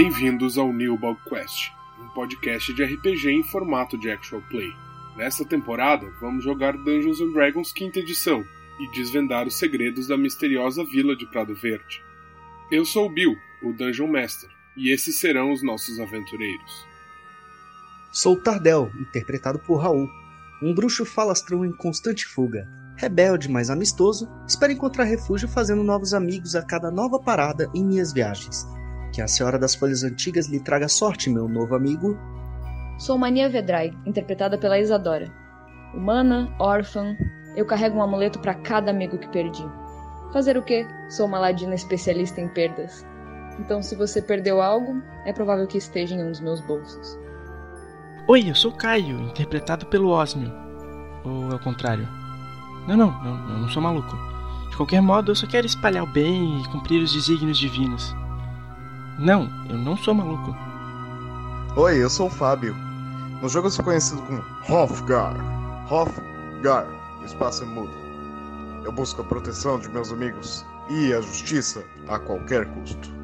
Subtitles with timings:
[0.00, 4.72] Bem-vindos ao New Bug Quest, um podcast de RPG em formato de actual play.
[5.16, 8.44] Nesta temporada, vamos jogar Dungeons and Dragons quinta edição
[8.78, 12.00] e desvendar os segredos da misteriosa vila de Prado Verde.
[12.70, 16.86] Eu sou o Bill, o Dungeon Master, e esses serão os nossos aventureiros.
[18.12, 20.08] Sou Tardel, interpretado por Raul,
[20.62, 22.68] um bruxo falastrão em constante fuga.
[22.94, 28.12] Rebelde, mas amistoso, espero encontrar refúgio fazendo novos amigos a cada nova parada em minhas
[28.12, 28.64] viagens.
[29.12, 32.16] Que a Senhora das Folhas Antigas lhe traga sorte, meu novo amigo.
[32.98, 35.32] Sou Mania Vedrai, interpretada pela Isadora.
[35.94, 37.16] Humana, órfã,
[37.56, 39.64] eu carrego um amuleto para cada amigo que perdi.
[40.32, 40.86] Fazer o quê?
[41.08, 43.06] Sou uma ladina especialista em perdas.
[43.58, 47.18] Então, se você perdeu algo, é provável que esteja em um dos meus bolsos.
[48.28, 50.52] Oi, eu sou Caio, interpretado pelo Osmio.
[51.24, 52.06] Ou é o contrário?
[52.86, 54.16] Não, não, eu, eu não sou maluco.
[54.70, 58.14] De qualquer modo, eu só quero espalhar o bem e cumprir os desígnios divinos.
[59.18, 60.56] Não, eu não sou maluco.
[61.76, 62.72] Oi, eu sou o Fábio.
[63.42, 65.34] No jogo eu sou conhecido como Hofgar.
[65.90, 66.86] Hofgar,
[67.20, 67.92] o espaço é mudo.
[68.84, 73.17] Eu busco a proteção de meus amigos e a justiça a qualquer custo.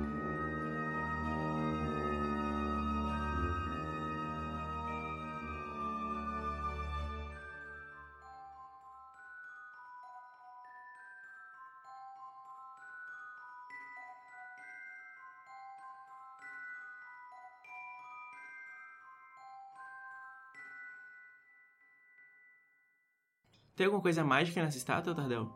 [23.76, 25.50] Tem alguma coisa mágica nessa estátua, Tardel?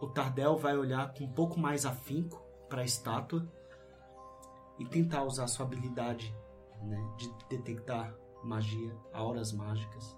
[0.00, 3.46] O Tardel vai olhar com um pouco mais afinco para a estátua
[4.78, 6.34] e tentar usar sua habilidade
[6.82, 10.16] né, de detectar magia, auras mágicas.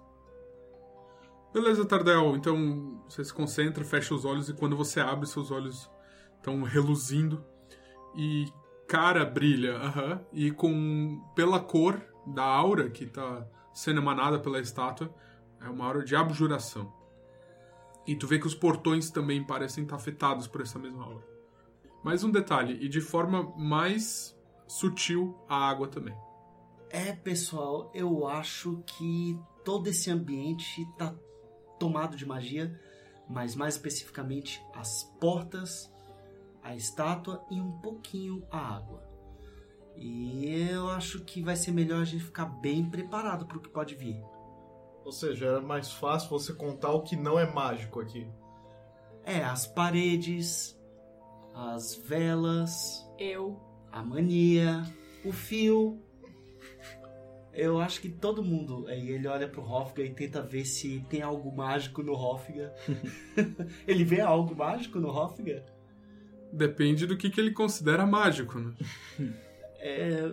[1.53, 2.37] Beleza, Tardel.
[2.37, 5.91] Então você se concentra, fecha os olhos e quando você abre, seus olhos
[6.37, 7.43] estão reluzindo
[8.15, 8.45] e
[8.87, 9.75] cara brilha.
[9.75, 10.21] aham.
[10.31, 15.13] E com pela cor da aura que está sendo emanada pela estátua,
[15.63, 16.91] é uma aura de abjuração.
[18.05, 21.25] E tu vê que os portões também parecem estar afetados por essa mesma aura.
[22.03, 24.37] Mais um detalhe, e de forma mais
[24.67, 26.15] sutil a água também.
[26.89, 31.15] É, pessoal, eu acho que todo esse ambiente está
[31.79, 32.79] tomado de magia,
[33.29, 35.91] mas mais especificamente as portas,
[36.61, 39.01] a estátua e um pouquinho a água.
[39.95, 43.69] E eu acho que vai ser melhor a gente ficar bem preparado para o que
[43.69, 44.21] pode vir.
[45.05, 48.27] Ou seja, era mais fácil você contar o que não é mágico aqui.
[49.25, 50.79] É, as paredes,
[51.53, 53.59] as velas, Eu.
[53.91, 54.83] a mania,
[55.23, 56.01] o fio.
[57.53, 58.87] Eu acho que todo mundo.
[58.87, 62.73] Aí ele olha pro Hofgar e tenta ver se tem algo mágico no Hofgar.
[63.87, 65.63] ele vê algo mágico no Hofgar?
[66.51, 68.73] Depende do que, que ele considera mágico, né?
[69.79, 70.31] É,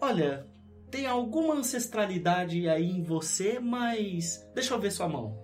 [0.00, 0.46] olha,
[0.90, 4.48] tem alguma ancestralidade aí em você, mas.
[4.54, 5.38] Deixa eu ver sua mão.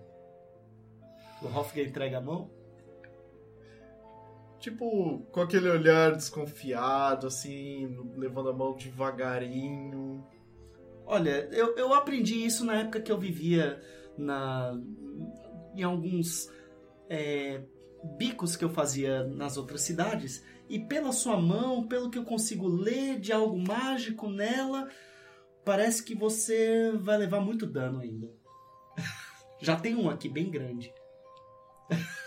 [1.43, 2.51] O Hofgar entrega a mão.
[4.59, 10.27] Tipo, com aquele olhar desconfiado, assim, levando a mão devagarinho.
[11.05, 13.81] Olha, eu, eu aprendi isso na época que eu vivia
[14.19, 14.77] na,
[15.75, 16.51] em alguns
[17.09, 17.63] é,
[18.17, 20.45] bicos que eu fazia nas outras cidades.
[20.69, 24.89] E pela sua mão, pelo que eu consigo ler de algo mágico nela,
[25.67, 28.31] parece que você vai levar muito dano ainda.
[29.61, 30.95] Já tem um aqui bem grande.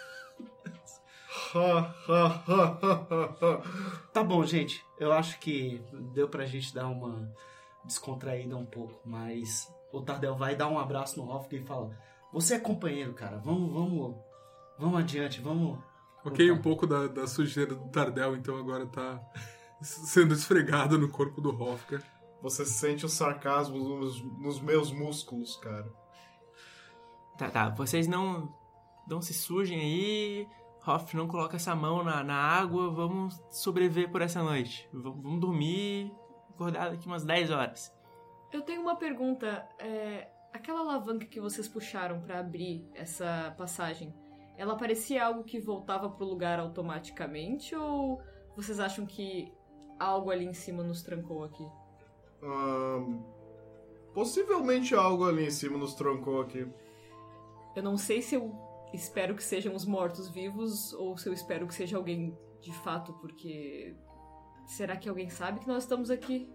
[4.14, 4.86] Tá bom, gente.
[5.00, 5.82] Eu acho que
[6.14, 7.34] deu pra gente dar uma
[7.84, 11.98] descontraída um pouco, mas o Tardel vai dar um abraço no Hofgar e fala:
[12.32, 13.40] Você é companheiro, cara.
[13.40, 14.16] Vamos, vamos,
[14.78, 15.80] vamos adiante, vamos.
[16.24, 19.20] Ok, um pouco da, da sujeira do Tardel, então agora tá
[19.82, 22.19] sendo esfregado no corpo do Hofgar.
[22.42, 25.92] Você sente o sarcasmo nos, nos meus músculos, cara.
[27.38, 27.70] Tá, tá.
[27.70, 28.54] Vocês não.
[29.08, 30.48] Não se sujem aí.
[30.88, 32.90] Hoff, não coloca essa mão na, na água.
[32.92, 34.88] Vamos sobreviver por essa noite.
[34.94, 36.14] V- vamos dormir.
[36.52, 37.94] Acordar daqui umas 10 horas.
[38.52, 39.68] Eu tenho uma pergunta.
[39.80, 44.14] É, aquela alavanca que vocês puxaram pra abrir essa passagem,
[44.58, 48.22] ela parecia algo que voltava pro lugar automaticamente ou
[48.56, 49.54] vocês acham que
[50.00, 51.66] algo ali em cima nos trancou aqui?
[54.14, 56.68] Possivelmente algo ali em cima nos trancou aqui.
[57.76, 58.54] Eu não sei se eu
[58.94, 63.96] espero que sejam os mortos-vivos ou se eu espero que seja alguém de fato, porque.
[64.66, 66.48] Será que alguém sabe que nós estamos aqui?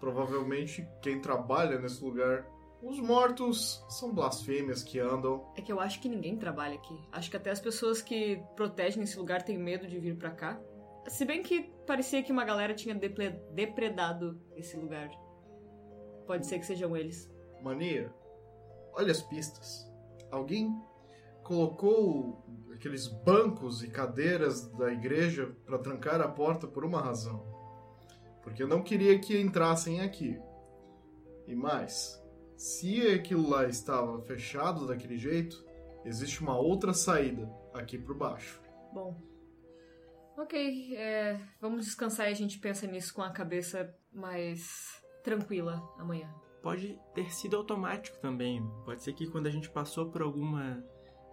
[0.00, 2.46] Provavelmente quem trabalha nesse lugar.
[2.82, 5.50] Os mortos são blasfêmias que andam.
[5.56, 6.98] É que eu acho que ninguém trabalha aqui.
[7.10, 10.60] Acho que até as pessoas que protegem esse lugar têm medo de vir pra cá.
[11.08, 15.10] Se bem que parecia que uma galera tinha depredado esse lugar.
[16.26, 17.30] Pode ser que sejam eles.
[17.62, 18.12] Mania,
[18.94, 19.90] olha as pistas.
[20.30, 20.74] Alguém
[21.42, 22.42] colocou
[22.72, 27.44] aqueles bancos e cadeiras da igreja para trancar a porta por uma razão.
[28.42, 30.38] Porque eu não queria que entrassem aqui.
[31.46, 32.22] E mais,
[32.56, 35.64] se aquilo lá estava fechado daquele jeito,
[36.04, 38.60] existe uma outra saída aqui por baixo.
[38.92, 39.33] Bom.
[40.36, 46.28] Ok, é, vamos descansar e a gente pensa nisso com a cabeça mais tranquila amanhã.
[46.60, 48.66] Pode ter sido automático também.
[48.84, 50.84] Pode ser que quando a gente passou por alguma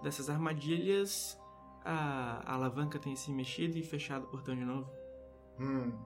[0.03, 1.39] dessas armadilhas,
[1.83, 4.92] a, a alavanca tenha se mexido e fechado o portão de novo.
[5.59, 5.98] Hum.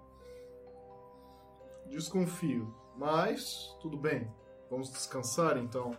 [1.88, 2.74] Desconfio.
[2.96, 4.32] Mas, tudo bem.
[4.70, 5.98] Vamos descansar então.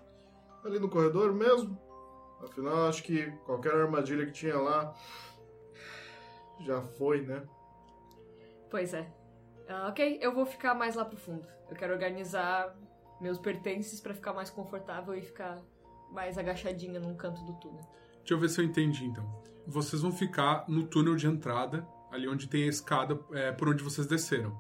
[0.65, 1.79] Ali no corredor mesmo?
[2.43, 4.95] Afinal, acho que qualquer armadilha que tinha lá
[6.61, 7.43] já foi, né?
[8.71, 9.11] Pois é.
[9.69, 11.47] Ah, ok, eu vou ficar mais lá pro fundo.
[11.69, 12.77] Eu quero organizar
[13.21, 15.61] meus pertences pra ficar mais confortável e ficar
[16.13, 17.85] mais agachadinha num canto do túnel.
[18.19, 19.43] Deixa eu ver se eu entendi então.
[19.67, 23.83] Vocês vão ficar no túnel de entrada, ali onde tem a escada é, por onde
[23.83, 24.57] vocês desceram.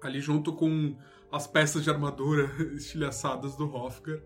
[0.00, 0.96] Ali junto com
[1.30, 4.20] as peças de armadura estilhaçadas do Hofgar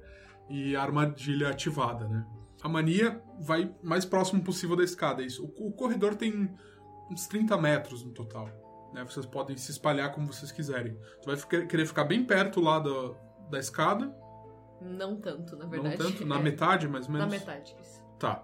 [0.50, 2.26] e a armadilha ativada, né?
[2.62, 5.22] A mania vai mais próximo possível da escada.
[5.22, 5.44] é Isso.
[5.44, 6.54] O, o corredor tem
[7.12, 8.48] uns 30 metros no total.
[8.92, 9.04] Né?
[9.04, 10.96] Vocês podem se espalhar como vocês quiserem.
[11.20, 13.14] Você vai ficar- querer ficar bem perto lá da,
[13.50, 14.14] da escada.
[14.80, 15.98] Não tanto, na verdade.
[15.98, 17.34] Não tanto, na É, metade mais ou Na menos.
[17.34, 18.02] metade, isso.
[18.18, 18.42] Tá.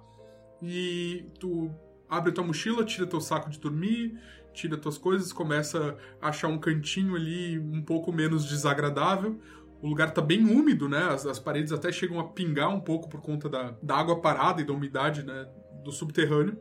[0.62, 1.70] E tu
[2.08, 4.18] abre tua mochila, tira teu saco de dormir,
[4.52, 9.40] tira tuas coisas, começa a achar um cantinho ali um pouco menos desagradável.
[9.80, 11.04] O lugar tá bem úmido, né?
[11.10, 14.60] As, as paredes até chegam a pingar um pouco por conta da, da água parada
[14.60, 15.46] e da umidade, né?
[15.84, 16.58] Do subterrâneo.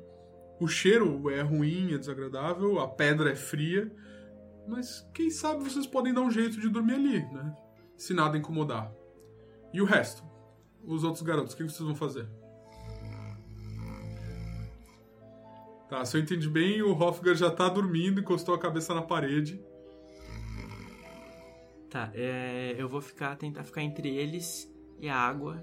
[0.59, 3.91] O cheiro é ruim, é desagradável, a pedra é fria.
[4.67, 7.55] Mas quem sabe vocês podem dar um jeito de dormir ali, né?
[7.95, 8.91] Se nada incomodar.
[9.73, 10.23] E o resto?
[10.83, 12.27] Os outros garotos, o que vocês vão fazer?
[15.89, 19.61] Tá, se eu entendi bem, o Hofgar já tá dormindo, encostou a cabeça na parede.
[21.89, 24.69] Tá, é, eu vou ficar tentar ficar entre eles
[24.99, 25.57] e a água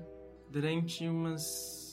[0.49, 1.83] durante umas.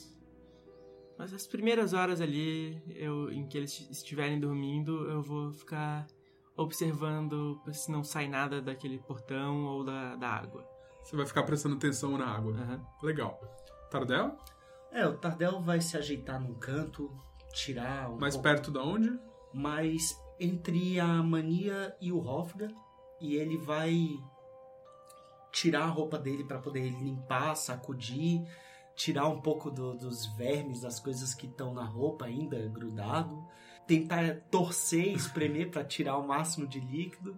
[1.22, 6.08] Mas as primeiras horas ali, eu, em que eles estiverem dormindo, eu vou ficar
[6.58, 10.68] observando se não sai nada daquele portão ou da, da água.
[11.04, 12.54] Você vai ficar prestando atenção na água.
[12.54, 12.84] Aham.
[13.04, 13.40] Legal.
[13.92, 14.36] Tardel?
[14.92, 17.16] É, o Tardel vai se ajeitar num canto,
[17.54, 19.12] tirar um Mais pouco perto da onde?
[19.54, 22.72] mais entre a Mania e o Hofgar
[23.20, 23.96] e ele vai
[25.52, 28.42] tirar a roupa dele para poder limpar, sacudir,
[28.96, 33.46] tirar um pouco do- dos vermes, das coisas que estão na roupa ainda grudado,
[33.88, 37.38] tentar torcer, espremer para tirar o máximo de líquido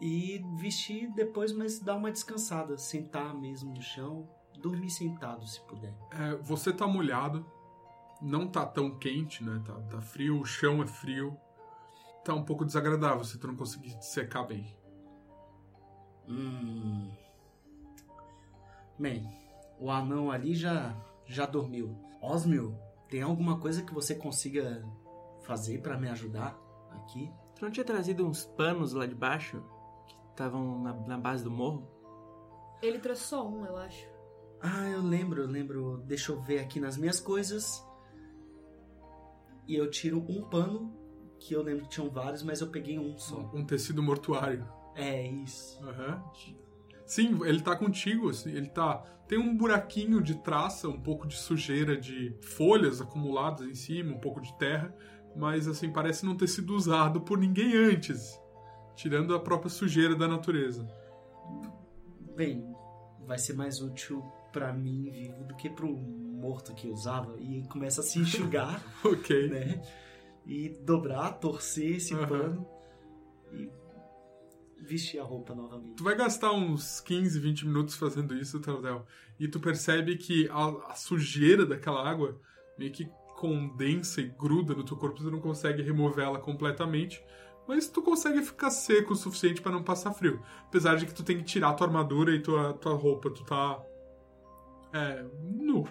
[0.00, 4.28] e vestir depois, mas dar uma descansada, sentar mesmo no chão,
[4.58, 5.94] dormir sentado se puder.
[6.10, 7.44] É, você tá molhado.
[8.20, 9.60] Não tá tão quente, né?
[9.66, 11.36] Tá, tá frio, o chão é frio.
[12.24, 14.76] Tá um pouco desagradável se tu não conseguir secar bem.
[16.28, 17.10] Hum.
[18.96, 19.28] Bem,
[19.82, 20.96] o anão ali já
[21.26, 21.98] já dormiu.
[22.20, 24.84] Osmio, tem alguma coisa que você consiga
[25.42, 26.56] fazer pra me ajudar
[26.90, 27.32] aqui?
[27.56, 29.62] Tu não tinha trazido uns panos lá de baixo
[30.06, 31.88] que estavam na, na base do morro?
[32.80, 34.08] Ele trouxe só um, eu acho.
[34.60, 36.02] Ah, eu lembro, eu lembro.
[36.06, 37.84] Deixa eu ver aqui nas minhas coisas.
[39.66, 40.92] E eu tiro um pano,
[41.40, 43.50] que eu lembro que tinham vários, mas eu peguei um só.
[43.52, 44.68] Um tecido mortuário.
[44.94, 45.82] É isso.
[45.84, 46.22] Aham.
[47.12, 49.04] Sim, ele tá contigo, assim, ele tá.
[49.28, 54.18] Tem um buraquinho de traça, um pouco de sujeira de folhas acumuladas em cima, um
[54.18, 54.96] pouco de terra,
[55.36, 58.40] mas assim, parece não ter sido usado por ninguém antes.
[58.96, 60.88] Tirando a própria sujeira da natureza.
[62.34, 62.64] Bem,
[63.26, 67.38] vai ser mais útil pra mim vivo do que pro morto que usava.
[67.38, 68.82] E começa a se enxugar.
[69.04, 69.50] Ok.
[69.50, 69.82] né?
[70.46, 72.26] E dobrar, torcer esse Aham.
[72.26, 72.66] pano
[73.52, 73.81] e
[74.82, 75.96] vestir a roupa novamente.
[75.96, 79.06] Tu vai gastar uns 15, 20 minutos fazendo isso, Tardel.
[79.38, 82.40] E tu percebe que a, a sujeira daquela água
[82.78, 87.24] meio que condensa e gruda no teu corpo, tu não consegue remover ela completamente.
[87.66, 90.42] Mas tu consegue ficar seco o suficiente pra não passar frio.
[90.66, 93.30] Apesar de que tu tem que tirar tua armadura e tua, tua roupa.
[93.30, 93.80] Tu tá.
[94.92, 95.24] É.
[95.42, 95.86] nu.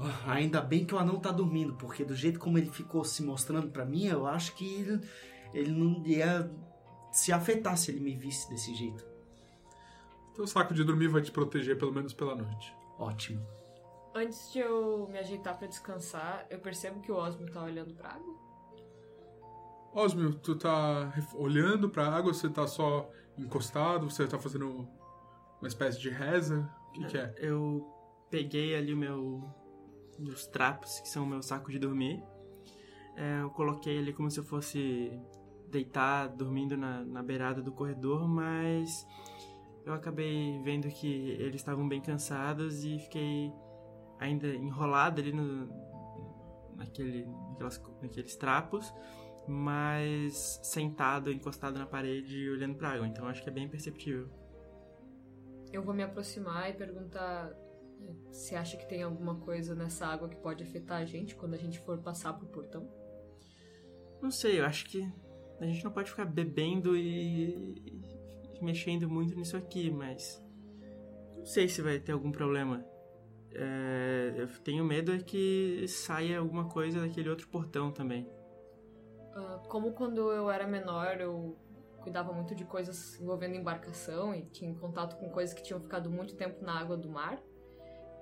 [0.00, 3.22] Ah, Ainda bem que o anão tá dormindo, porque do jeito como ele ficou se
[3.22, 4.98] mostrando pra mim, eu acho que
[5.52, 6.50] ele, não ia
[7.12, 9.04] se afetar se ele me visse desse jeito.
[10.34, 12.74] Teu saco de dormir vai te proteger pelo menos pela noite.
[12.98, 13.44] Ótimo.
[14.14, 18.10] Antes de eu me ajeitar pra descansar, eu percebo que o Osmo tá olhando pra
[18.10, 18.34] água.
[19.92, 24.88] Osmio, tu tá olhando pra água, você tá só encostado, você tá fazendo
[25.60, 26.68] uma espécie de reza?
[26.88, 27.34] O que, que é?
[27.36, 27.86] Eu
[28.30, 29.42] peguei ali o meu.
[30.18, 32.22] meus trapos, que são o meu saco de dormir.
[33.20, 35.10] É, eu coloquei ali como se eu fosse
[35.68, 39.04] deitar, dormindo na, na beirada do corredor, mas
[39.84, 43.52] eu acabei vendo que eles estavam bem cansados e fiquei
[44.20, 45.66] ainda enrolado ali no,
[46.76, 48.94] naquele, naquelas, naqueles trapos,
[49.48, 53.06] mas sentado, encostado na parede, olhando pra água.
[53.08, 54.28] Então acho que é bem perceptível.
[55.72, 57.50] Eu vou me aproximar e perguntar
[58.00, 61.54] eh, se acha que tem alguma coisa nessa água que pode afetar a gente quando
[61.54, 62.97] a gente for passar pro portão.
[64.20, 65.08] Não sei, eu acho que
[65.60, 67.74] a gente não pode ficar bebendo e,
[68.54, 70.42] e mexendo muito nisso aqui, mas
[71.36, 72.84] não sei se vai ter algum problema.
[73.52, 78.28] É, eu tenho medo é que saia alguma coisa daquele outro portão também.
[79.34, 81.56] Ah, como quando eu era menor, eu
[82.00, 86.34] cuidava muito de coisas envolvendo embarcação e tinha contato com coisas que tinham ficado muito
[86.36, 87.40] tempo na água do mar.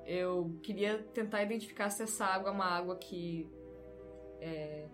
[0.04, 3.50] Eu queria tentar identificar se essa água é uma água que
[4.40, 4.88] é,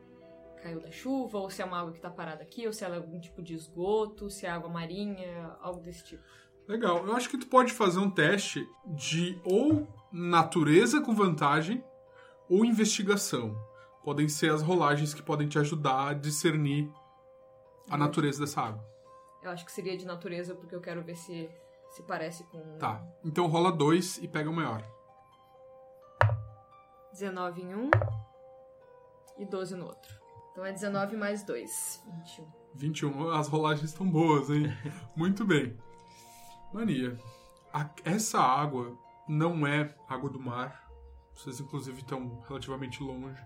[0.63, 2.95] caiu da chuva, ou se é uma água que tá parada aqui, ou se ela
[2.95, 6.23] é algum tipo de esgoto, se é água marinha, algo desse tipo.
[6.69, 11.85] Legal, eu acho que tu pode fazer um teste de ou natureza com vantagem
[12.49, 13.57] ou investigação.
[14.05, 16.89] Podem ser as rolagens que podem te ajudar a discernir
[17.91, 18.85] a natureza dessa água.
[19.43, 21.51] Eu acho que seria de natureza, porque eu quero ver se
[21.91, 24.83] se parece com Tá, então rola dois e pega o maior.
[27.13, 27.91] 19 em um
[29.37, 30.22] e 12 no outro.
[30.53, 32.47] Então é 19 mais 2, 21.
[32.75, 34.67] 21, as rolagens estão boas, hein?
[35.17, 35.77] Muito bem.
[36.73, 37.19] Mania,
[37.73, 38.97] a- essa água
[39.29, 40.89] não é água do mar.
[41.35, 43.43] Vocês, inclusive, estão relativamente longe.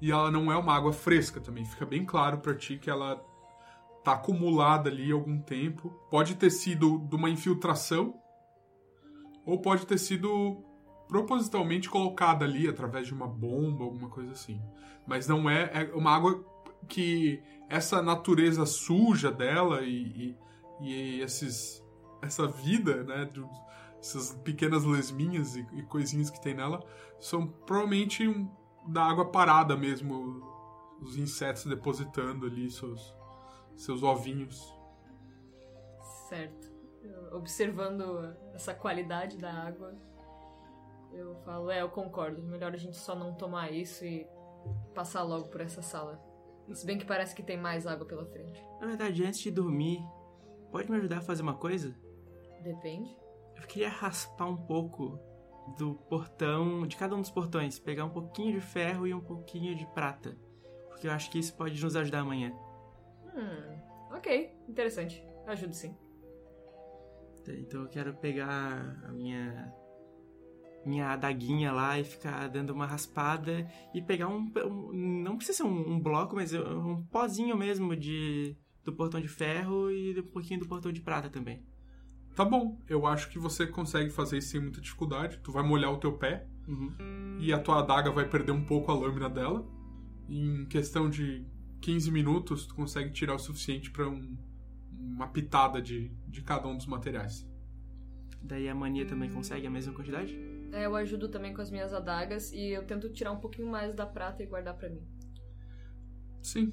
[0.00, 1.64] E ela não é uma água fresca também.
[1.64, 3.16] Fica bem claro pra ti que ela
[4.04, 5.90] tá acumulada ali há algum tempo.
[6.10, 8.14] Pode ter sido de uma infiltração,
[9.46, 10.62] ou pode ter sido
[11.08, 14.60] propositalmente colocada ali através de uma bomba, alguma coisa assim.
[15.06, 16.44] Mas não é, é uma água
[16.88, 20.36] que essa natureza suja dela e,
[20.80, 21.82] e, e esses,
[22.22, 23.48] essa vida, né, do-
[23.98, 26.84] essas pequenas lesminhas e, e coisinhas que tem nela,
[27.20, 28.50] são provavelmente um-
[28.86, 30.42] da água parada mesmo,
[31.00, 33.14] os insetos depositando ali seus,
[33.76, 34.74] seus ovinhos.
[36.28, 36.72] Certo.
[37.32, 39.94] Observando essa qualidade da água,
[41.14, 42.42] eu falo, é, eu concordo.
[42.42, 44.26] Melhor a gente só não tomar isso e
[44.94, 46.20] passar logo por essa sala.
[46.72, 48.62] Se bem que parece que tem mais água pela frente.
[48.80, 49.98] Na verdade, antes de dormir,
[50.70, 51.94] pode me ajudar a fazer uma coisa?
[52.62, 53.14] Depende.
[53.56, 55.18] Eu queria raspar um pouco
[55.78, 59.74] do portão, de cada um dos portões, pegar um pouquinho de ferro e um pouquinho
[59.74, 60.36] de prata.
[60.88, 62.52] Porque eu acho que isso pode nos ajudar amanhã.
[63.34, 64.56] Hum, ok.
[64.68, 65.26] Interessante.
[65.46, 65.96] Ajudo sim.
[67.46, 69.72] Então eu quero pegar a minha
[70.86, 75.62] minha adaguinha lá e ficar dando uma raspada e pegar um, um- não precisa ser
[75.64, 80.60] um, um bloco, mas um pozinho mesmo de do portão de ferro e um pouquinho
[80.60, 81.62] do portão de prata também.
[82.36, 85.38] Tá bom, eu acho que você consegue fazer isso sem muita dificuldade.
[85.42, 87.38] Tu vai molhar o teu pé Uhum.
[87.40, 89.66] e a tua adaga vai perder um pouco a lâmina dela.
[90.28, 91.46] Em questão de
[91.80, 94.36] 15 minutos, tu consegue tirar o suficiente pra um-
[94.92, 97.46] uma pitada de, de cada um dos materiais.
[98.42, 100.36] Daí a mania também consegue a mesma quantidade?
[100.74, 103.94] É, eu ajudo também com as minhas adagas e eu tento tirar um pouquinho mais
[103.94, 105.06] da prata e guardar pra mim.
[106.42, 106.72] Sim,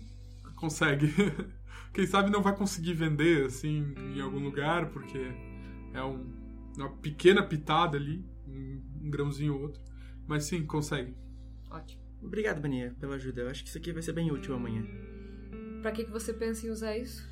[0.55, 1.05] consegue.
[1.93, 5.20] Quem sabe não vai conseguir vender assim em algum lugar, porque
[5.93, 6.34] é um-
[6.75, 9.84] uma pequena pitada ali, um, um grãozinho ou outro.
[10.27, 11.15] Mas sim, consegue.
[11.70, 12.01] Ótimo.
[12.24, 13.41] Obrigado, Mania, pela ajuda.
[13.41, 14.84] Eu acho que isso aqui vai ser bem útil amanhã.
[15.81, 17.29] Pra que, que você pensa em usar isso?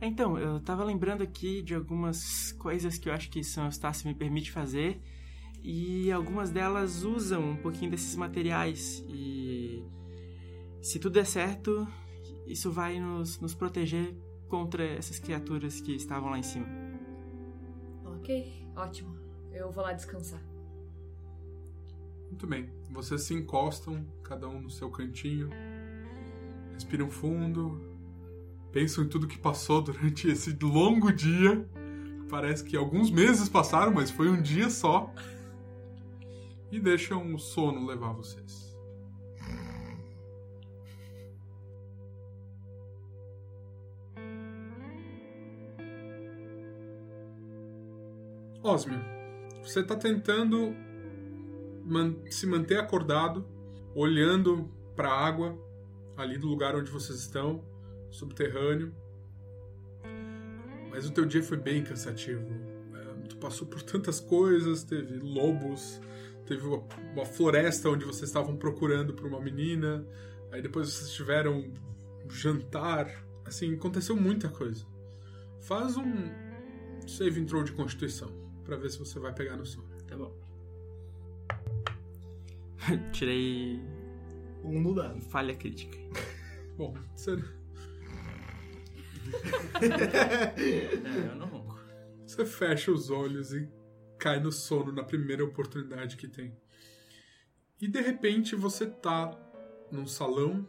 [0.00, 4.14] Então, eu tava lembrando aqui de algumas coisas que eu acho que São Eustácio me
[4.14, 5.00] permite fazer
[5.62, 9.84] e algumas delas usam um pouquinho desses materiais e
[10.80, 11.86] se tudo der certo,
[12.46, 14.14] isso vai nos, nos proteger
[14.48, 16.66] contra essas criaturas que estavam lá em cima.
[18.04, 19.16] Ok, ótimo.
[19.52, 20.40] Eu vou lá descansar.
[22.28, 22.70] Muito bem.
[22.90, 25.50] Vocês se encostam, cada um no seu cantinho.
[26.72, 27.80] Respiram fundo.
[28.70, 31.68] Pensam em tudo que passou durante esse longo dia.
[32.28, 35.12] Parece que alguns meses passaram, mas foi um dia só.
[36.76, 38.76] E deixam o sono levar vocês.
[48.62, 49.00] Osmio,
[49.62, 50.76] você tá tentando
[51.82, 53.46] man se manter acordado,
[53.94, 55.58] olhando para a água
[56.14, 57.64] ali do lugar onde vocês estão,
[58.10, 58.94] subterrâneo.
[60.90, 62.46] Mas o teu dia foi bem cansativo.
[62.94, 66.02] É, tu passou por tantas coisas, teve lobos,
[66.46, 70.06] teve uma, uma floresta onde vocês estavam procurando por uma menina,
[70.52, 71.58] aí depois vocês tiveram
[72.24, 73.08] um jantar,
[73.44, 74.84] assim, aconteceu muita coisa.
[75.62, 76.12] Faz um
[77.06, 78.30] save intro de constituição
[78.64, 79.88] para ver se você vai pegar no sono.
[80.06, 80.32] Tá bom.
[83.12, 83.80] Tirei
[84.64, 85.20] Um no dado.
[85.22, 85.96] falha crítica.
[86.76, 87.32] Bom, você,
[89.80, 91.78] É, eu não ronco.
[92.26, 93.68] você fecha os olhos e
[94.18, 96.56] cai no sono na primeira oportunidade que tem.
[97.80, 99.36] E de repente você tá
[99.90, 100.66] num salão,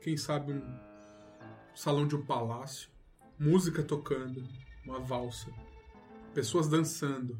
[0.00, 0.78] quem sabe um
[1.74, 2.90] salão de um palácio,
[3.38, 4.42] música tocando,
[4.84, 5.52] uma valsa,
[6.34, 7.38] pessoas dançando,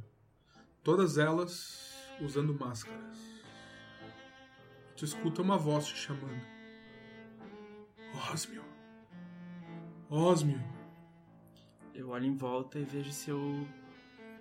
[0.82, 3.18] todas elas usando máscaras.
[4.96, 6.42] Tu escuta uma voz te chamando.
[8.30, 8.62] Osmio.
[10.08, 10.62] Osmio.
[11.94, 13.66] Eu olho em volta e vejo se eu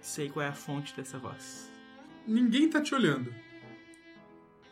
[0.01, 1.71] sei qual é a fonte dessa voz.
[2.27, 3.33] ninguém tá te olhando.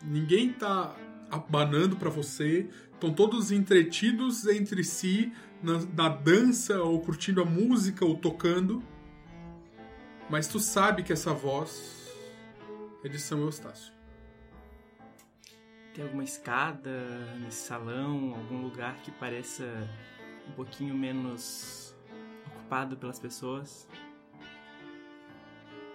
[0.02, 0.96] Ninguém tá
[1.30, 2.70] abanando pra você.
[2.94, 5.32] Estão todos entretidos entre si
[5.62, 8.84] na, na dança ou curtindo a música ou tocando.
[10.30, 12.14] Mas tu sabe que essa voz
[13.04, 13.94] é de São Eustácio.
[15.94, 16.92] Tem alguma escada
[17.42, 19.66] nesse salão, algum lugar que pareça
[20.48, 21.96] um pouquinho menos
[22.48, 23.88] ocupado pelas pessoas?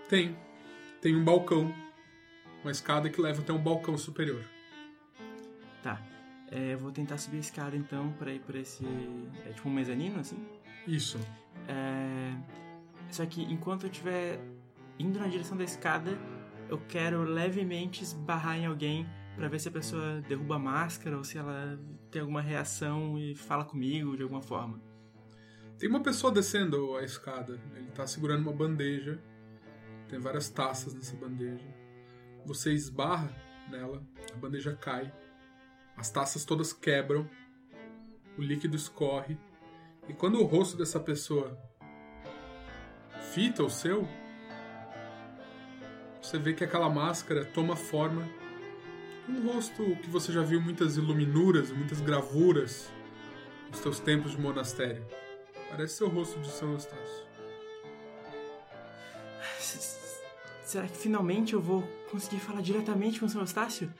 [0.08, 0.36] Tem.
[1.00, 1.72] Tem um balcão.
[2.62, 4.42] Uma escada que leva até um balcão superior.
[5.82, 6.00] Tá.
[6.50, 8.84] É, vou tentar subir a escada então pra ir pra esse.
[9.46, 10.46] É tipo um mezanino assim?
[10.86, 11.18] Isso.
[11.68, 12.32] É...
[13.10, 14.40] Só que enquanto eu estiver
[14.98, 16.18] indo na direção da escada,
[16.68, 21.24] eu quero levemente esbarrar em alguém pra ver se a pessoa derruba a máscara ou
[21.24, 21.78] se ela
[22.10, 24.80] tem alguma reação e fala comigo de alguma forma.
[25.78, 27.60] Tem uma pessoa descendo a escada.
[27.74, 29.20] Ele tá segurando uma bandeja.
[30.08, 31.66] Tem várias taças nessa bandeja.
[32.44, 33.34] Você esbarra
[33.70, 35.12] nela, a bandeja cai.
[35.96, 37.28] As taças todas quebram.
[38.36, 39.38] O líquido escorre.
[40.08, 41.58] E quando o rosto dessa pessoa
[43.32, 44.06] fita o seu,
[46.20, 48.28] você vê que aquela máscara toma forma
[49.28, 52.90] um rosto que você já viu muitas iluminuras, muitas gravuras
[53.70, 55.04] nos seus tempos de monastério.
[55.70, 57.33] Parece ser o rosto de São Eustácio.
[60.64, 63.92] Será que finalmente eu vou conseguir falar diretamente com o São Eustácio?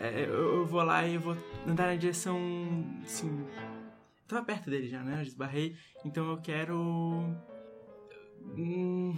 [0.00, 2.38] É, eu, eu vou lá e vou andar na direção.
[3.04, 3.46] Assim.
[4.26, 5.18] Tava perto dele já, né?
[5.18, 5.76] Eu esbarrei.
[6.04, 6.76] Então eu quero.
[8.56, 9.16] Hum,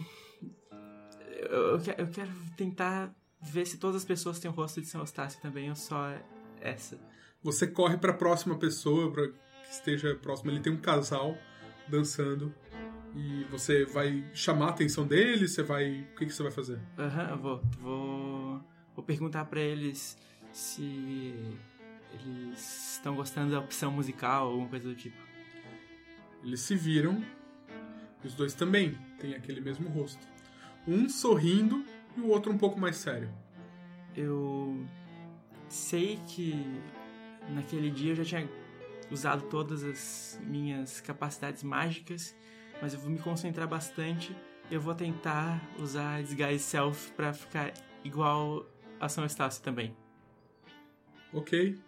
[1.51, 4.87] eu, eu que- eu quero tentar ver se todas as pessoas têm o rosto de
[4.87, 6.15] São Eustácio também, ou só
[6.61, 6.99] essa.
[7.43, 9.35] Você corre para a próxima pessoa, para que
[9.71, 10.51] esteja próximo.
[10.51, 11.37] Ele tem um casal
[11.89, 12.53] dançando
[13.17, 15.49] e você vai chamar a atenção dele.
[15.49, 16.79] Você vai, o que, que você vai fazer?
[16.99, 18.61] Aham, eu vou, vou.
[18.95, 20.17] Vou perguntar pra eles
[20.53, 21.35] se
[22.13, 25.17] eles estão gostando da opção musical ou alguma coisa do tipo.
[26.45, 27.23] Eles se viram
[28.23, 30.27] e os dois também têm aquele mesmo rosto.
[30.87, 31.85] Um sorrindo
[32.17, 33.31] e o outro um pouco mais sério.
[34.15, 34.87] Eu
[35.69, 36.55] sei que
[37.51, 38.49] naquele dia eu já tinha
[39.11, 42.35] usado todas as minhas capacidades mágicas,
[42.81, 44.35] mas eu vou me concentrar bastante.
[44.71, 47.73] Eu vou tentar usar Disguise Self pra ficar
[48.05, 48.67] igual
[49.01, 49.97] a São Estácio também.
[51.33, 51.79] Ok.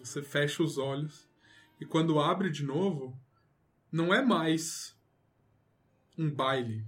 [0.00, 1.28] Você fecha os olhos
[1.80, 3.18] e quando abre de novo,
[3.90, 4.96] não é mais
[6.16, 6.84] um baile.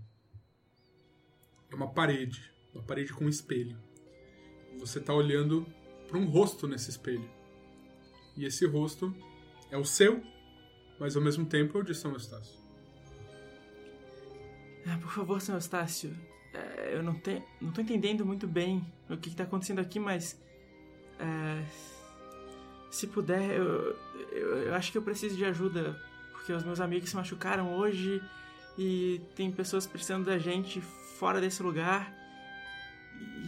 [1.71, 3.81] É uma parede, uma parede com um espelho.
[4.79, 5.67] Você está olhando
[6.07, 7.29] para um rosto nesse espelho.
[8.37, 9.15] E esse rosto
[9.71, 10.23] é o seu,
[10.99, 12.60] mas ao mesmo tempo é o de São Estácio.
[14.87, 16.17] Ah, por favor, São Eustácio.
[16.55, 19.99] é, eu não, te, não tô entendendo muito bem o que, que tá acontecendo aqui,
[19.99, 20.41] mas.
[21.19, 21.63] é,
[22.91, 23.97] se puder, eu,
[24.33, 26.01] eu, eu acho que eu preciso de ajuda.
[26.33, 28.21] Porque os meus amigos se machucaram hoje
[28.77, 32.13] e tem pessoas precisando da gente fora desse lugar.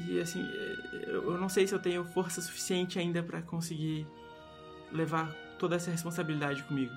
[0.07, 0.47] E assim,
[1.07, 4.07] eu, não sei se eu tenho força suficiente ainda pra conseguir
[4.93, 6.93] levar toda essa responsabilidade comigo.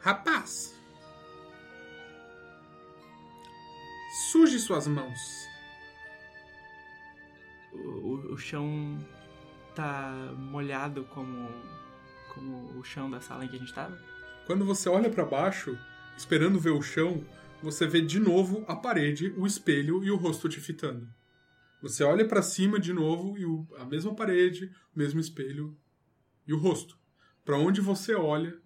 [0.00, 0.74] Rapaz!
[4.32, 5.18] Suje suas mãos.
[7.72, 8.98] o, o- o chão
[9.74, 11.48] tá molhado como,
[12.34, 13.96] como o chão da sala em que a gente tava?
[14.46, 15.78] Quando você olha para baixo,
[16.16, 17.24] esperando ver o chão,
[17.62, 21.08] você vê de novo a parede, o espelho e o rosto te fitando.
[21.80, 25.76] Você olha pra cima de novo e o- a mesma parede, o mesmo espelho
[26.46, 26.98] e o rosto.
[27.44, 28.58] Pra onde você olha,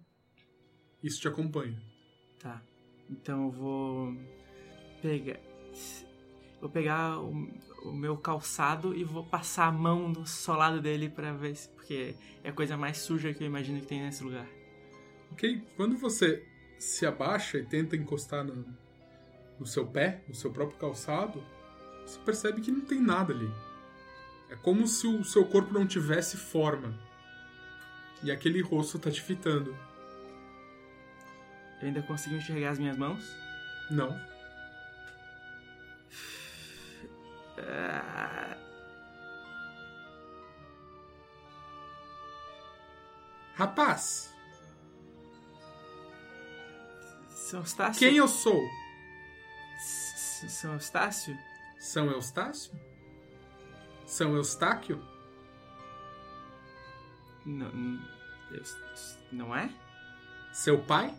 [1.05, 1.79] isso te acompanha.
[2.39, 2.61] Tá.
[3.09, 4.17] Então eu vou
[5.01, 5.39] pegar.
[6.59, 7.31] Vou pegar o,
[7.83, 11.69] o meu calçado e vou passar a mão no solado dele pra ver se.
[11.69, 14.47] Porque é a coisa mais suja que eu imagino que tem nesse lugar.
[15.31, 15.61] Ok?
[15.75, 16.43] Quando você
[16.79, 18.65] se abaixa e tenta encostar no,
[19.59, 21.43] no seu pé, no seu próprio calçado,
[22.05, 23.51] você percebe que não tem nada ali.
[24.49, 26.97] É como se o seu corpo não tivesse forma.
[28.23, 29.75] E aquele rosto tá te fitando.
[31.85, 33.23] Eu ainda consigo enxergar as minhas mãos?
[33.91, 34.19] Não.
[37.59, 38.57] Ah,
[43.53, 44.33] Rapaz,
[47.29, 47.99] São Eustácio?
[47.99, 48.61] quem eu sou?
[49.77, 51.37] S- São Eustácio?
[51.79, 52.73] São Eustácio?
[54.07, 54.99] São Eustáquio?
[57.45, 57.71] Não,
[59.31, 59.69] não é?
[60.51, 61.15] Seu pai?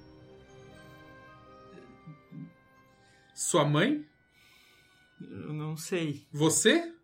[3.36, 4.02] Sua mãe?
[5.20, 6.26] Eu não sei.
[6.32, 6.94] Você?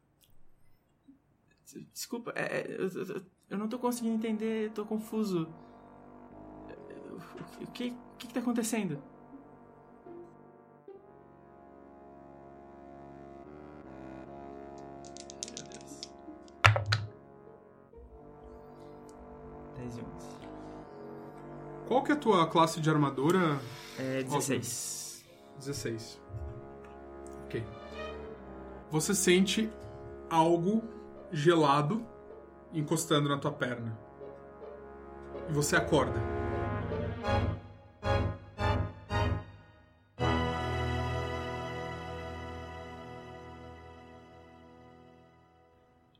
[1.93, 5.47] Desculpa, é, é, eu, eu- eu não tô conseguindo entender, tô confuso.
[7.61, 8.99] O que, o que, que tá acontecendo?
[15.55, 16.01] Meu Deus.
[19.77, 20.07] 10 e 11.
[21.89, 23.61] Qual que é a tua classe de armadura?
[23.99, 25.02] É 16.
[25.63, 26.21] 16.
[27.45, 27.65] Ok.
[28.91, 29.73] Você sente
[30.29, 30.83] algo
[31.31, 32.05] gelado
[32.73, 33.97] encostando na tua perna.
[35.49, 36.21] E você acorda.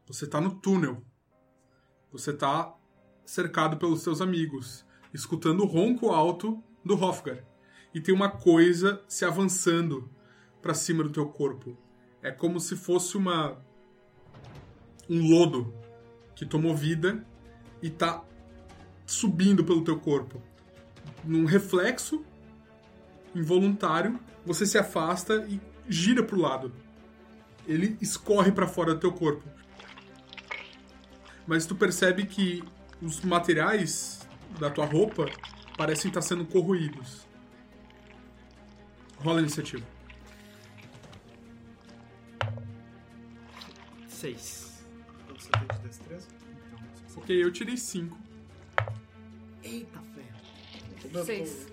[0.07, 1.03] Você tá no túnel.
[2.13, 2.77] Você tá
[3.25, 7.52] cercado pelos seus amigos, escutando o ronco alto do Hofgar.
[7.95, 10.09] E tem uma coisa se avançando
[10.61, 11.77] pra cima do teu corpo.
[12.23, 13.59] É como se fosse uma
[15.11, 15.75] um lodo
[16.35, 17.25] que tomou vida
[17.83, 18.25] e tá
[19.05, 20.41] subindo pelo teu corpo.
[21.25, 22.25] Num reflexo
[23.35, 26.73] involuntário, você se afasta e gira pro lado.
[27.67, 29.43] Ele escorre pra fora do teu corpo.
[31.47, 32.63] Mas tu percebe que
[33.01, 34.27] os materiais
[34.59, 35.27] da tua roupa
[35.77, 37.27] parecem estar sendo corroídos.
[39.23, 39.85] Rola a iniciativa.
[44.09, 44.85] 6.
[45.25, 46.29] Então você tem de destreza?
[46.67, 48.19] Então, você Ok, eu tirei 5.
[49.63, 51.25] Eita ferro.
[51.25, 51.69] Seis.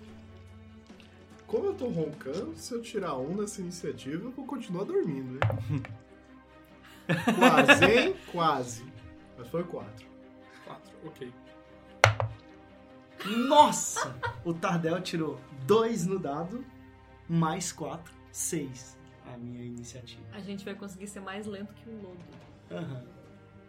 [1.48, 5.84] Como eu tô roncando, se eu tirar um nessa iniciativa, eu vou continuar dormindo, hein?
[7.40, 8.16] Quase, hein?
[8.32, 8.86] Quase.
[9.36, 10.08] Mas foi quatro.
[10.66, 11.34] 4, ok.
[13.48, 14.16] Nossa!
[14.46, 16.64] O Tardel tirou 2 no dado,
[17.30, 18.98] mais 4, 6.
[19.32, 20.24] A minha iniciativa.
[20.34, 22.20] A gente vai conseguir ser mais lento que o lodo.
[22.72, 23.04] Aham.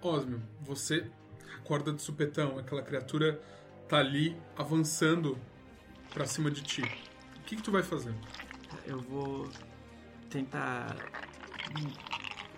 [0.03, 1.11] Osmio, você
[1.59, 2.59] acorda de supetão.
[2.59, 3.39] Aquela criatura
[3.87, 5.39] tá ali avançando
[6.15, 6.83] pra cima de ti.
[7.37, 8.15] O que, que tu vai fazer?
[8.87, 9.49] Eu vou
[10.31, 10.97] tentar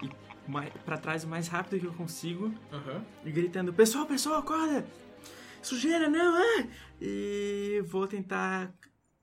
[0.01, 3.05] ir pra trás o mais rápido que eu consigo Aham.
[3.25, 4.87] e gritando: Pessoal, pessoal, acorda!
[5.61, 6.69] Sujeira, não, é!
[7.01, 8.73] E vou tentar,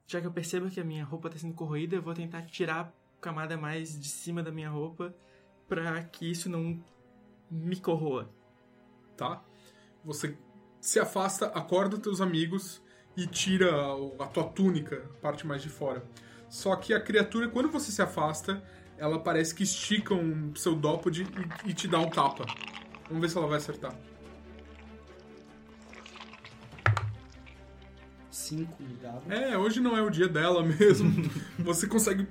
[0.10, 2.82] já que eu percebo que a minha roupa tá sendo corroída, eu vou tentar tirar
[2.82, 5.14] a camada mais de cima da minha roupa
[5.68, 6.84] pra que isso não
[7.50, 8.28] me corroa.
[9.16, 9.44] Tá?
[10.04, 10.36] Você
[10.82, 12.82] se afasta, acorda teus amigos
[13.16, 16.04] e tira a, a tua túnica, a parte mais de fora.
[16.50, 18.64] Só que a criatura, quando você se afasta,
[18.98, 21.28] ela parece que estica um pseudópode
[21.66, 22.48] e, e te dá um tapa.
[23.08, 23.96] Vamos ver se ela vai acertar.
[28.40, 29.32] 5 no dado.
[29.32, 31.30] É, hoje não é o dia dela mesmo.
[31.60, 32.28] você consegue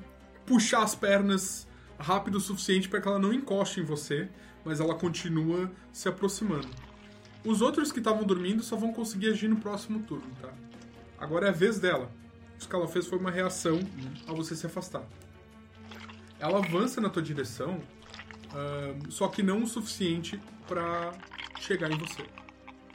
[0.46, 1.68] puxar as pernas
[1.98, 4.28] rápido o suficiente para que ela não encoste em você,
[4.64, 6.68] mas ela continua se aproximando.
[7.44, 10.52] Os outros que estavam dormindo só vão conseguir agir no próximo turno, tá?
[11.18, 12.10] Agora é a vez dela.
[12.58, 13.78] Isso que ela fez foi uma reação
[14.26, 15.06] a você se afastar.
[16.40, 17.80] Ela avança na tua direção,
[18.54, 21.12] ahn, só que não o suficiente para
[21.60, 22.24] chegar em você.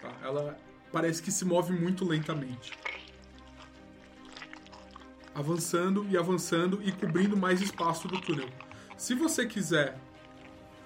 [0.01, 0.11] tá?
[0.21, 0.57] Ela
[0.91, 2.71] parece que se move muito lentamente
[5.33, 8.47] avançando e avançando e cobrindo mais espaço do túnel.
[8.97, 9.97] Se você quiser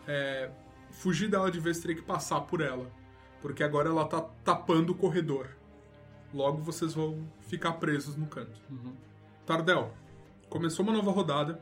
[0.08, 0.50] é,
[0.92, 2.90] fugir dela de vez, teria que passar por ela,
[3.42, 5.50] porque agora ela tá tapando o corredor.
[6.34, 8.60] Logo vocês vão ficar presos no canto.
[9.46, 9.94] Tardel,
[10.50, 11.60] começou uma nova rodada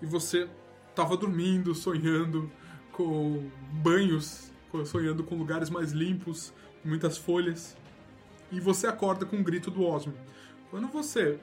[0.00, 0.48] e você
[0.94, 2.50] tava dormindo, sonhando
[2.92, 4.52] com banhos,
[4.86, 6.52] sonhando com lugares mais limpos,
[6.84, 7.76] muitas folhas.
[8.50, 10.14] E você acorda com um grito do Osmo.
[10.70, 11.38] Quando você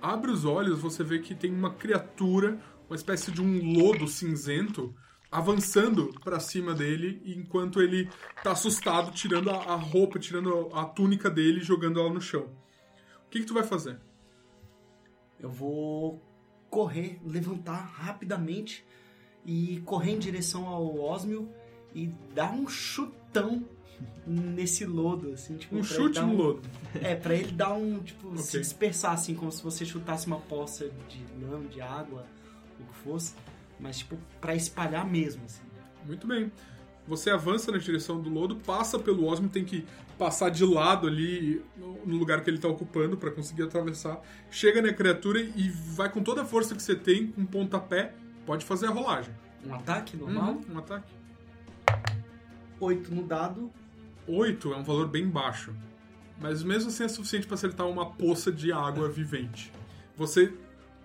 [0.00, 4.94] abre os olhos, você vê que tem uma criatura, uma espécie de um lodo cinzento,
[5.30, 8.08] avançando para cima dele, enquanto ele
[8.42, 12.48] tá assustado, tirando a, roupa, tirando a, a, túnica dele e jogando ela no chão.
[13.26, 14.00] O que, que tu vai fazer?
[15.38, 16.22] Eu vou
[16.70, 18.84] correr, levantar rapidamente
[19.44, 21.50] e correr em direção ao Osmio
[21.94, 23.64] e dar um chutão
[24.26, 25.76] nesse lodo, assim, tipo...
[25.76, 26.36] Um chute no um...
[26.36, 26.62] lodo.
[27.00, 28.42] É, pra ele dar um, tipo, okay.
[28.42, 32.26] se dispersar, assim, como se você chutasse uma poça de lama, de água,
[32.80, 33.34] o que fosse,
[33.78, 35.62] mas, tipo, pra espalhar mesmo, assim.
[36.04, 36.50] Muito bem.
[37.08, 39.86] Você avança na direção do lodo, passa pelo Osmo, tem que
[40.18, 41.62] passar de lado ali
[42.04, 44.20] no lugar que ele tá ocupando para conseguir atravessar.
[44.50, 48.12] Chega na criatura e vai com toda a força que você tem, com um pontapé,
[48.44, 49.32] pode fazer a rolagem.
[49.64, 50.54] Um ataque normal?
[50.54, 51.12] Uhum, um ataque.
[52.80, 53.70] Oito no dado,
[54.28, 55.74] 8 é um valor bem baixo.
[56.38, 59.72] Mas mesmo assim é suficiente para acertar uma poça de água vivente.
[60.16, 60.52] Você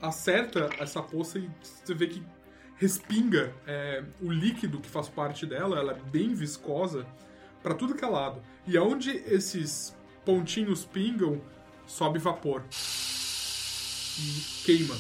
[0.01, 2.23] acerta essa poça e você vê que
[2.75, 7.05] respinga é, o líquido que faz parte dela, ela é bem viscosa,
[7.61, 8.41] para tudo que é lado.
[8.65, 11.39] E aonde esses pontinhos pingam,
[11.85, 12.63] sobe vapor.
[14.19, 14.97] E queima.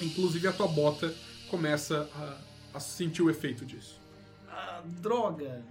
[0.00, 1.12] Inclusive a tua bota
[1.48, 4.01] começa a, a sentir o efeito disso
[5.00, 5.64] droga,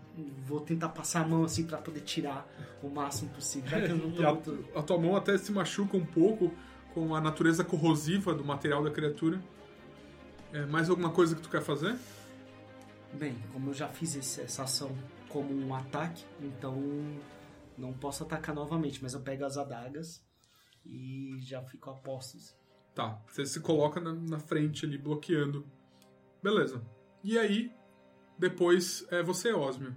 [0.45, 2.47] vou tentar passar a mão assim para poder tirar
[2.81, 3.69] o máximo possível.
[3.69, 4.65] Já que eu não tô a, muito...
[4.75, 6.53] a tua mão até se machuca um pouco
[6.93, 9.41] com a natureza corrosiva do material da criatura.
[10.53, 11.97] É, mais alguma coisa que tu quer fazer?
[13.13, 14.95] Bem, como eu já fiz essa ação
[15.29, 16.75] como um ataque, então
[17.77, 20.23] não posso atacar novamente, mas eu pego as adagas
[20.85, 22.55] e já fico a postos.
[22.93, 25.65] Tá, você se coloca na, na frente ali, bloqueando.
[26.43, 26.81] Beleza.
[27.23, 27.71] E aí,
[28.41, 29.95] depois é você, Osmio.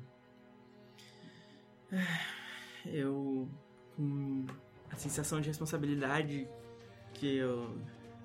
[2.85, 3.49] Eu.
[3.97, 4.45] com
[4.91, 6.47] a sensação de responsabilidade
[7.15, 7.75] que eu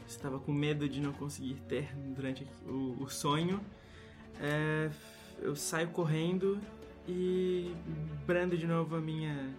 [0.05, 3.61] estava com medo de não conseguir ter durante o, o sonho,
[4.41, 4.91] é,
[5.39, 6.59] eu saio correndo
[7.07, 7.73] e
[8.27, 9.55] brando de novo a minha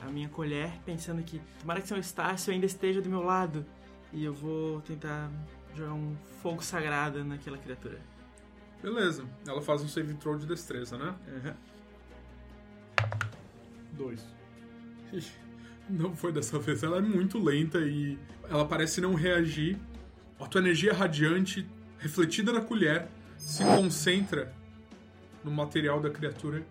[0.00, 3.66] a minha colher, pensando que tomara que seu Estácio ainda esteja do meu lado
[4.12, 5.30] e eu vou tentar
[5.74, 8.13] jogar um fogo sagrado naquela criatura.
[8.84, 9.24] Beleza.
[9.48, 11.14] Ela faz um save throw de destreza, né?
[11.26, 11.54] Uhum.
[13.92, 14.20] Dois.
[15.88, 16.82] Não foi dessa vez.
[16.82, 19.78] Ela é muito lenta e ela parece não reagir.
[20.38, 21.66] A tua energia radiante,
[21.98, 24.54] refletida na colher, se concentra
[25.42, 26.62] no material da criatura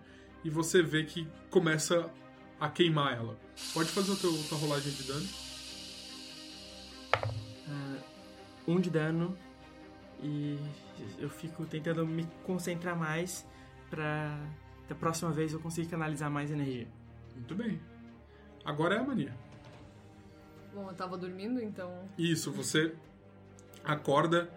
[0.44, 2.08] e você vê que começa
[2.60, 3.36] a queimar ela.
[3.72, 5.28] Pode fazer a tua, tua rolagem de dano.
[7.66, 7.98] Uh,
[8.68, 9.36] um de dano
[10.24, 10.58] e
[11.18, 13.46] eu fico tentando me concentrar mais
[13.90, 14.36] para
[14.88, 16.88] da próxima vez eu conseguir canalizar mais energia.
[17.34, 17.80] Muito bem.
[18.64, 19.34] Agora é a mania.
[20.74, 22.08] Bom, eu tava dormindo, então.
[22.18, 22.94] Isso, você
[23.84, 24.50] acorda.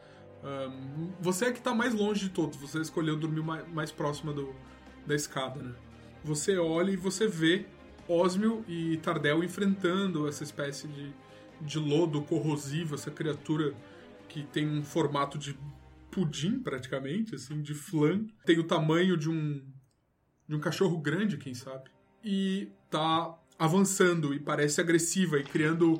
[0.43, 2.57] Um, você é que tá mais longe de todos.
[2.57, 4.53] Você escolheu dormir mais, mais próxima do,
[5.05, 5.75] da escada, né?
[6.23, 7.65] Você olha e você vê
[8.07, 11.13] Osmio e Tardel enfrentando essa espécie de,
[11.61, 13.73] de lodo corrosivo, essa criatura
[14.37, 15.57] que tem um formato de
[16.11, 18.27] pudim, praticamente, assim, de flan.
[18.45, 19.63] Tem o tamanho de um,
[20.47, 21.89] de um cachorro grande, quem sabe.
[22.23, 25.97] E tá avançando e parece agressiva e criando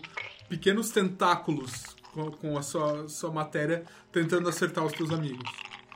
[0.48, 5.50] pequenos tentáculos com, com a sua, sua matéria, tentando acertar os teus amigos.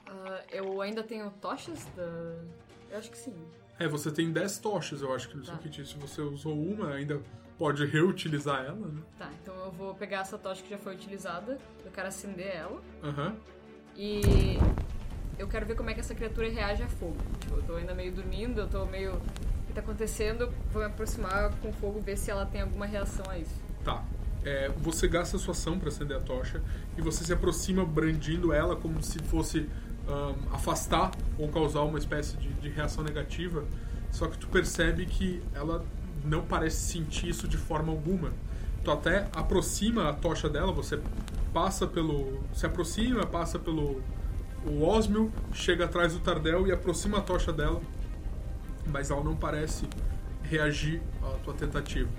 [0.08, 2.43] Uh, eu ainda tenho tochas da...
[2.89, 3.36] Eu acho que sim.
[3.80, 5.54] É, você tem 10 tochas, eu acho que no tá.
[5.54, 5.86] seu kit.
[5.86, 7.21] Se você usou uma, ainda
[7.62, 9.02] pode reutilizar ela, né?
[9.19, 12.82] Tá, então eu vou pegar essa tocha que já foi utilizada, eu quero acender ela.
[13.04, 13.28] Aham.
[13.28, 13.36] Uhum.
[13.95, 14.58] E
[15.38, 17.17] eu quero ver como é que essa criatura reage a fogo.
[17.39, 19.13] Tipo, eu tô ainda meio dormindo, eu tô meio.
[19.13, 20.52] O que tá acontecendo?
[20.71, 23.62] Vou me aproximar com o fogo, ver se ela tem alguma reação a isso.
[23.86, 24.04] Tá.
[24.43, 26.63] É, você gasta a sua ação para acender a tocha
[26.97, 29.69] e você se aproxima brandindo ela como se fosse
[30.10, 33.63] um, afastar ou causar uma espécie de, de reação negativa.
[34.10, 35.86] Só que tu percebe que ela
[36.24, 38.32] não parece sentir isso de forma alguma.
[38.84, 41.00] Tu até aproxima a tocha dela, você
[41.54, 42.42] passa pelo.
[42.54, 44.02] se aproxima, passa pelo
[44.66, 47.82] o Osmio, chega atrás do Tardel e aproxima a tocha dela,
[48.88, 49.88] mas ela não parece
[50.44, 52.10] reagir à tua tentativa.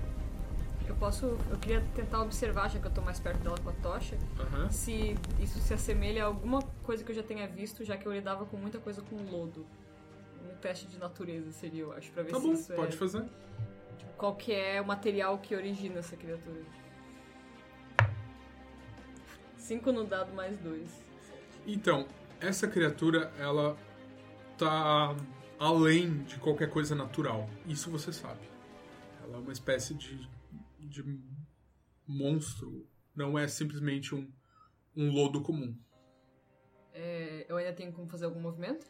[0.87, 1.37] Eu posso.
[1.49, 4.69] Eu queria tentar observar, já que eu estou mais perto dela com a tocha, uhum.
[4.69, 8.11] se isso se assemelha a alguma coisa que eu já tenha visto, já que eu
[8.11, 9.65] lidava com muita coisa com lodo.
[10.45, 12.97] Um teste de natureza seria, eu acho, pra ver tá se bom, isso pode é.
[12.97, 13.23] fazer.
[13.97, 16.63] Tipo, qual que é o material que origina essa criatura.
[19.57, 21.05] 5 no dado mais 2.
[21.65, 22.07] Então,
[22.39, 23.77] essa criatura, ela
[24.57, 25.15] tá
[25.57, 27.49] além de qualquer coisa natural.
[27.65, 28.41] Isso você sabe.
[29.23, 30.29] Ela é uma espécie de,
[30.79, 31.03] de
[32.05, 32.85] monstro.
[33.15, 34.29] Não é simplesmente um,
[34.95, 35.77] um lodo comum.
[36.93, 38.85] É, eu ainda tenho como fazer algum movimento?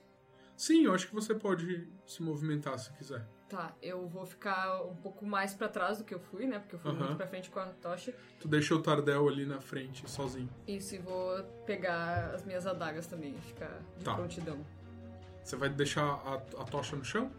[0.58, 3.28] Sim, eu acho que você pode se movimentar se quiser.
[3.50, 6.58] Tá, eu vou ficar um pouco mais pra trás do que eu fui, né?
[6.60, 8.14] Porque eu fui muito pra frente com a tocha.
[8.40, 10.50] Tu deixa o Tardel ali na frente, sozinho.
[10.68, 14.16] Isso, e vou pegar as minhas adagas também, ficar de Tá.
[14.16, 14.58] prontidão.
[15.44, 17.30] Você vai deixar a, a tocha no chão?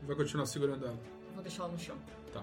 [0.00, 0.98] Ou vai continuar segurando ela?
[1.34, 1.96] Vou deixar ela no chão.
[2.32, 2.42] Tá.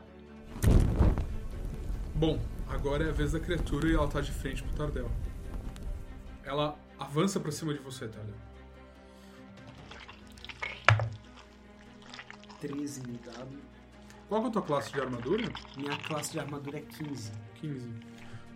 [2.16, 5.10] Bom, agora é a vez da criatura e ela tá de frente pro Tardel.
[6.44, 8.36] Ela avança pra cima de você, Tardel.
[12.60, 13.58] 13 no dado.
[14.28, 15.52] Qual é a tua classe de armadura?
[15.76, 17.32] Minha classe de armadura é 15.
[17.56, 17.94] 15.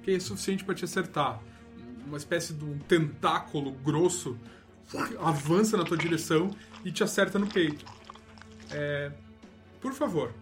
[0.04, 1.42] Que é suficiente pra te acertar.
[2.06, 4.38] Uma espécie de um tentáculo grosso
[5.20, 6.52] avança na tua direção
[6.84, 7.86] e te acerta no peito.
[8.70, 9.12] É,
[9.82, 10.34] por favor,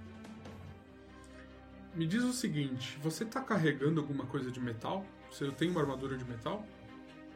[1.96, 5.06] me diz o seguinte: você tá carregando alguma coisa de metal?
[5.30, 6.66] Você tem uma armadura de metal?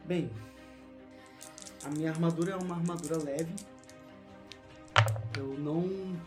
[0.04, 0.30] Bem,
[1.84, 3.54] a minha armadura é uma armadura leve.
[5.36, 6.18] Eu não.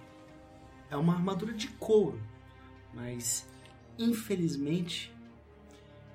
[0.89, 2.22] É uma armadura de couro.
[2.93, 3.48] Mas,
[3.98, 5.13] infelizmente,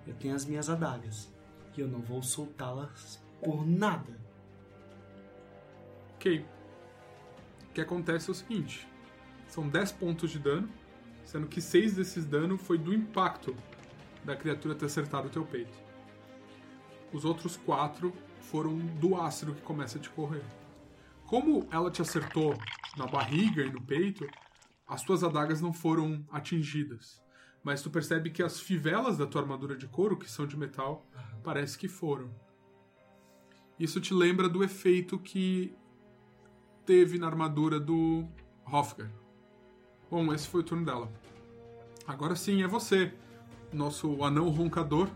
[0.07, 1.33] eu tenho as minhas adagas.
[1.77, 4.19] E eu não vou soltá-las por nada.
[6.15, 6.45] Ok.
[7.69, 8.87] O que acontece é o seguinte:
[9.49, 10.69] são 10 pontos de dano,
[11.25, 13.55] sendo que 6 desses danos foi do impacto
[14.25, 15.77] da criatura ter acertado o teu peito.
[17.13, 20.45] Os outros 4 foram do ácido que começa a te correr.
[21.35, 22.57] Como ela te acertou
[22.97, 24.25] na barriga e no peito,
[24.87, 27.21] as tuas adagas não foram atingidas.
[27.61, 31.05] Mas tu percebe que as fivelas da tua armadura de couro, que são de metal,
[31.43, 32.31] parece que foram.
[33.81, 35.75] Isso te lembra do efeito que
[36.87, 38.29] teve na armadura do
[38.65, 39.11] Hofgar.
[40.09, 41.13] Bom, esse foi o turno dela.
[42.07, 43.13] Agora sim, é você,
[43.73, 45.11] nosso anão roncador.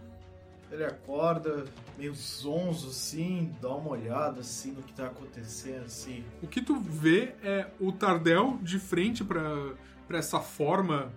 [0.70, 1.64] Ele acorda,
[1.96, 6.24] meio zonzo assim, dá uma olhada assim no que tá acontecendo, assim.
[6.42, 9.74] O que tu vê é o Tardel de frente para
[10.10, 11.10] essa forma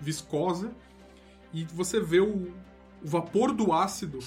[0.00, 0.72] viscosa
[1.52, 2.52] e você vê o,
[3.02, 4.18] o vapor do ácido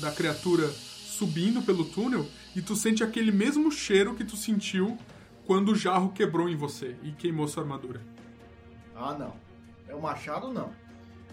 [0.00, 4.98] da criatura subindo pelo túnel e tu sente aquele mesmo cheiro que tu sentiu
[5.46, 8.00] quando o jarro quebrou em você e queimou sua armadura.
[8.94, 9.34] Ah, não.
[9.88, 10.72] É o machado, não.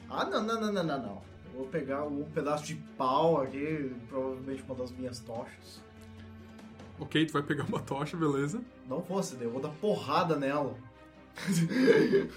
[0.09, 1.30] Ah, não, não, não, não, não, não.
[1.55, 5.81] Vou pegar um pedaço de pau aqui, provavelmente uma das minhas tochas.
[6.99, 8.61] Ok, tu vai pegar uma tocha, beleza?
[8.87, 10.75] Não vou acender, eu vou dar porrada nela.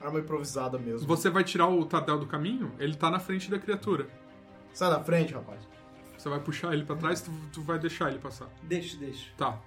[0.00, 1.06] Arma improvisada mesmo.
[1.06, 4.08] Você vai tirar o Tardel do caminho, ele tá na frente da criatura.
[4.72, 5.60] Sai da frente, rapaz.
[6.16, 8.48] Você vai puxar ele pra trás, tu, tu vai deixar ele passar.
[8.62, 9.30] Deixa, deixa.
[9.36, 9.60] Tá.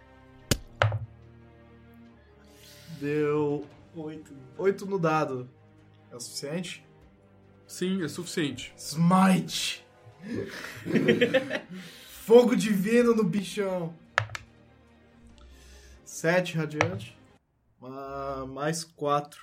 [2.99, 4.33] Deu Oito.
[4.57, 5.49] 8 no dado.
[6.11, 6.84] É o suficiente?
[7.67, 8.73] Sim, é suficiente.
[8.77, 9.85] Smite!
[12.25, 13.93] Fogo divino no bichão.
[16.03, 17.17] 7 radiante.
[17.81, 19.39] Ah, mais 4.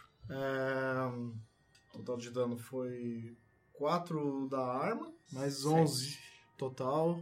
[1.95, 3.37] o total de dano foi
[3.73, 5.13] 4 da arma.
[5.33, 6.19] Mais 11
[6.57, 7.21] total.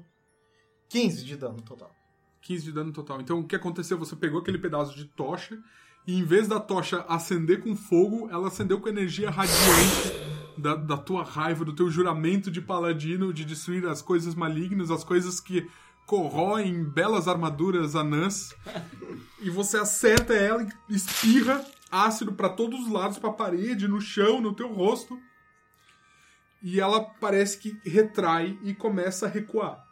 [0.88, 1.94] 15 de dano total.
[2.42, 3.20] 15 de dano total.
[3.20, 3.98] Então o que aconteceu?
[3.98, 5.58] Você pegou aquele pedaço de tocha
[6.06, 10.96] e em vez da tocha acender com fogo, ela acendeu com energia radiante da, da
[10.96, 15.68] tua raiva, do teu juramento de paladino de destruir as coisas malignas, as coisas que
[16.07, 18.55] corroem belas armaduras anãs.
[19.40, 24.40] e você acerta ela e espirra ácido para todos os lados, pra parede, no chão,
[24.40, 25.18] no teu rosto.
[26.63, 29.89] E ela parece que retrai e começa a recuar.